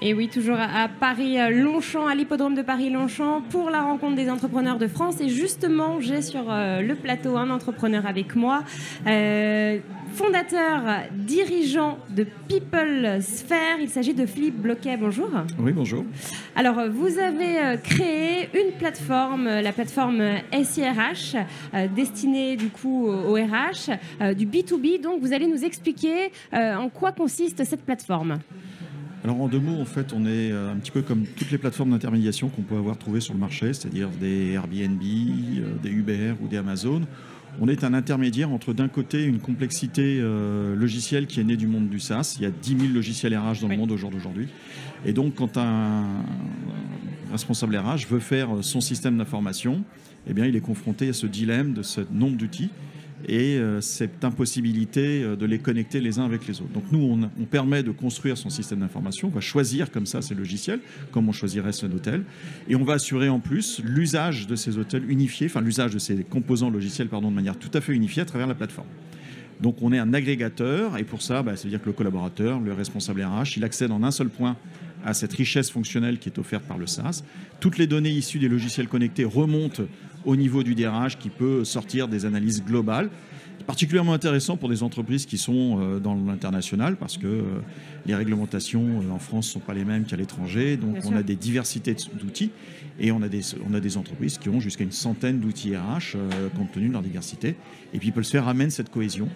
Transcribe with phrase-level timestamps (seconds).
[0.00, 4.86] Et oui, toujours à Paris-Longchamp, à l'hippodrome de Paris-Longchamp, pour la rencontre des entrepreneurs de
[4.86, 5.20] France.
[5.20, 8.62] Et justement, j'ai sur euh, le plateau un entrepreneur avec moi,
[9.08, 9.78] euh,
[10.12, 10.82] fondateur,
[11.12, 13.80] dirigeant de People Sphere.
[13.80, 14.96] Il s'agit de Philippe Bloquet.
[14.96, 15.30] Bonjour.
[15.58, 16.04] Oui, bonjour.
[16.54, 21.34] Alors, vous avez euh, créé une plateforme, la plateforme SIRH,
[21.96, 23.90] destinée du coup au RH,
[24.36, 25.00] du B2B.
[25.00, 28.38] Donc, vous allez nous expliquer en quoi consiste cette plateforme.
[29.24, 31.58] Alors en deux mots, en fait, on est euh, un petit peu comme toutes les
[31.58, 36.34] plateformes d'intermédiation qu'on peut avoir trouvées sur le marché, c'est-à-dire des Airbnb, euh, des Uber
[36.40, 37.02] ou des Amazon.
[37.60, 41.66] On est un intermédiaire entre d'un côté une complexité euh, logicielle qui est née du
[41.66, 42.36] monde du SaaS.
[42.38, 44.48] Il y a 10 000 logiciels RH dans le monde aujourd'hui.
[45.04, 46.04] Et donc quand un
[47.32, 49.82] responsable RH veut faire son système d'information,
[50.28, 52.70] eh bien il est confronté à ce dilemme de ce nombre d'outils
[53.26, 56.72] et euh, cette impossibilité euh, de les connecter les uns avec les autres.
[56.72, 60.34] Donc nous, on, permet de construire son système d'information, on va choisir comme ça ces
[60.34, 60.80] logiciels,
[61.10, 62.24] comme on choisirait son hôtel,
[62.68, 66.22] et on va assurer en plus l'usage de ces hôtels unifiés, enfin l'usage de ces
[66.24, 68.88] composants logiciels, pardon, de manière tout à fait unifiée à travers la plateforme.
[69.60, 72.60] Donc on est un agrégateur, et pour ça, bah, ça veut dire que le collaborateur,
[72.60, 74.56] le responsable RH, il accède en un seul point
[75.04, 77.22] à cette richesse fonctionnelle qui est offerte par le SaaS.
[77.60, 79.84] Toutes les données issues des logiciels connectés remontent
[80.28, 83.08] au niveau du DRH qui peut sortir des analyses globales.
[83.66, 87.42] Particulièrement intéressant pour des entreprises qui sont euh, dans l'international parce que euh,
[88.04, 90.76] les réglementations euh, en France ne sont pas les mêmes qu'à l'étranger.
[90.76, 92.50] Donc on a des diversités d'outils
[93.00, 96.18] et on a des, on a des entreprises qui ont jusqu'à une centaine d'outils RH
[96.56, 97.56] compte tenu de leur diversité.
[97.94, 99.28] Et puis se faire amener cette cohésion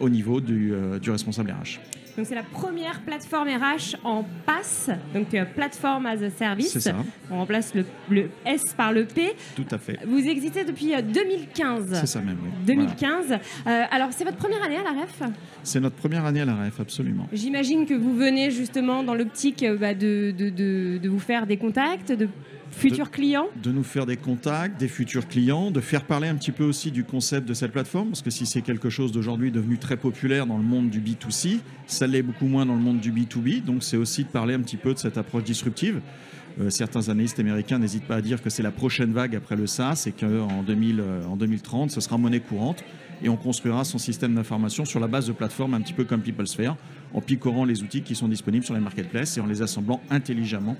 [0.00, 1.80] au niveau du, du responsable RH.
[2.16, 6.78] Donc c'est la première plateforme RH en PaaS, donc euh, Platform as a Service.
[6.78, 6.94] Ça.
[7.30, 9.32] On remplace le, S par le P.
[9.56, 9.98] Tout à fait.
[10.06, 11.92] Vous existez depuis 2015.
[11.92, 12.50] Euh, c'est ça même, oui.
[12.66, 13.32] 2015.
[13.32, 15.22] Euh, alors c'est votre première année à la REF
[15.62, 17.28] C'est notre première année à la REF, absolument.
[17.32, 20.50] J'imagine que vous venez justement dans l'optique bah, de, de,
[20.98, 22.28] de, vous faire des contacts, de
[22.70, 23.48] futurs clients?
[23.62, 26.90] De nous faire des contacts, des futurs clients, de faire parler un petit peu aussi
[26.90, 30.46] du concept de cette plateforme, parce que si c'est quelque chose d'aujourd'hui devenu très populaire
[30.46, 31.58] dans le monde du B2C,
[32.00, 34.60] ça l'est beaucoup moins dans le monde du B2B, donc c'est aussi de parler un
[34.60, 36.00] petit peu de cette approche disruptive.
[36.58, 39.66] Euh, certains analystes américains n'hésitent pas à dire que c'est la prochaine vague après le
[39.66, 42.82] SaaS et qu'en 2000, en 2030, ce sera monnaie courante
[43.22, 46.22] et on construira son système d'information sur la base de plateformes un petit peu comme
[46.22, 46.74] PeopleSphere,
[47.12, 50.78] en picorant les outils qui sont disponibles sur les marketplaces et en les assemblant intelligemment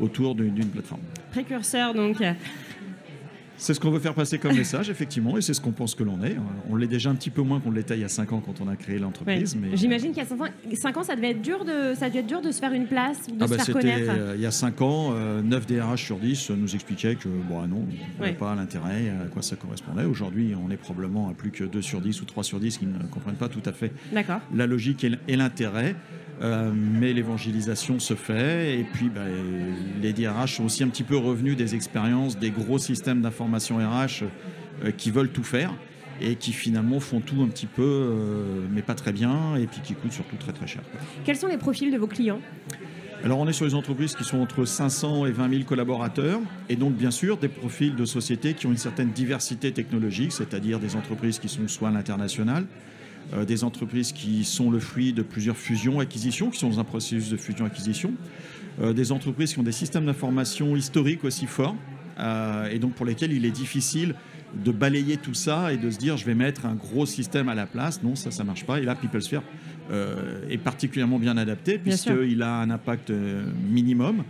[0.00, 1.02] autour d'une plateforme.
[1.30, 2.22] Précurseur donc
[3.56, 6.02] c'est ce qu'on veut faire passer comme message, effectivement, et c'est ce qu'on pense que
[6.02, 6.36] l'on est.
[6.70, 8.60] On l'est déjà un petit peu moins qu'on l'était il y a 5 ans quand
[8.60, 9.56] on a créé l'entreprise.
[9.56, 9.76] Mais...
[9.76, 12.40] J'imagine qu'il y a 5 ans, ça devait être dur de, ça dû être dur
[12.40, 14.10] de se faire une place, de ah se bah, faire connaître.
[14.10, 17.60] Euh, il y a 5 ans, 9 euh, DRH sur 10 nous expliquaient que bon,
[17.62, 17.86] ah non,
[18.20, 20.04] on ne pas l'intérêt, à quoi ça correspondait.
[20.04, 22.86] Aujourd'hui, on est probablement à plus que 2 sur 10 ou 3 sur 10 qui
[22.86, 23.92] ne comprennent pas tout à fait
[24.54, 25.94] la logique et l'intérêt.
[26.42, 28.78] Euh, mais l'évangélisation se fait.
[28.78, 29.22] Et puis, bah,
[30.02, 34.24] les DRH sont aussi un petit peu revenus des expériences des gros systèmes d'information RH
[34.84, 35.72] euh, qui veulent tout faire
[36.20, 39.80] et qui finalement font tout un petit peu, euh, mais pas très bien, et puis
[39.82, 40.82] qui coûtent surtout très très cher.
[41.24, 42.40] Quels sont les profils de vos clients?
[43.24, 46.76] Alors on est sur des entreprises qui sont entre 500 et 20 000 collaborateurs et
[46.76, 50.94] donc bien sûr des profils de sociétés qui ont une certaine diversité technologique, c'est-à-dire des
[50.94, 52.66] entreprises qui sont soit à l'international,
[53.32, 57.30] euh, des entreprises qui sont le fruit de plusieurs fusions-acquisitions, qui sont dans un processus
[57.30, 58.12] de fusion-acquisition,
[58.80, 61.76] euh, des entreprises qui ont des systèmes d'information historiques aussi forts,
[62.18, 64.14] euh, et donc pour lesquels il est difficile
[64.64, 67.54] de balayer tout ça et de se dire je vais mettre un gros système à
[67.54, 68.02] la place.
[68.02, 68.78] Non, ça, ça marche pas.
[68.78, 69.42] Et là, PeopleSphere
[70.48, 74.22] est particulièrement bien adapté puisqu'il a un impact minimum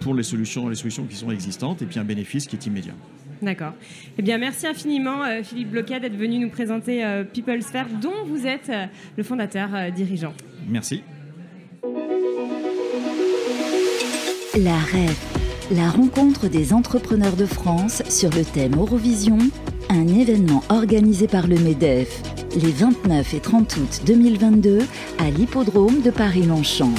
[0.00, 2.94] pour les solutions, les solutions qui sont existantes et puis un bénéfice qui est immédiat.
[3.42, 3.72] D'accord.
[4.18, 8.46] Eh bien, merci infiniment, euh, Philippe Bloquet, d'être venu nous présenter euh, PeopleSphere, dont vous
[8.46, 8.86] êtes euh,
[9.16, 10.32] le fondateur dirigeant.
[10.68, 11.02] Merci.
[14.56, 19.38] La REF, la rencontre des entrepreneurs de France sur le thème Eurovision,
[19.90, 22.22] un événement organisé par le MEDEF
[22.54, 24.80] les 29 et 30 août 2022
[25.18, 26.92] à l'hippodrome de Paris-Longchamp.